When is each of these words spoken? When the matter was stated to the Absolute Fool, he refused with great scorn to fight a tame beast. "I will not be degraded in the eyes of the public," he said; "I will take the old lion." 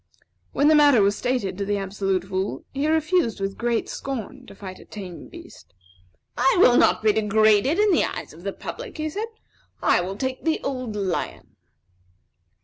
When 0.51 0.67
the 0.67 0.73
matter 0.73 1.03
was 1.03 1.15
stated 1.15 1.59
to 1.59 1.63
the 1.65 1.77
Absolute 1.77 2.23
Fool, 2.23 2.65
he 2.73 2.87
refused 2.87 3.39
with 3.39 3.55
great 3.55 3.87
scorn 3.87 4.47
to 4.47 4.55
fight 4.55 4.79
a 4.79 4.85
tame 4.85 5.27
beast. 5.29 5.75
"I 6.35 6.55
will 6.59 6.75
not 6.75 7.03
be 7.03 7.13
degraded 7.13 7.77
in 7.77 7.91
the 7.91 8.05
eyes 8.05 8.33
of 8.33 8.41
the 8.41 8.51
public," 8.51 8.97
he 8.97 9.11
said; 9.11 9.27
"I 9.79 10.01
will 10.01 10.17
take 10.17 10.43
the 10.43 10.59
old 10.63 10.95
lion." 10.95 11.55